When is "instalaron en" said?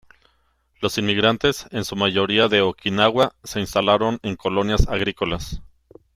3.59-4.35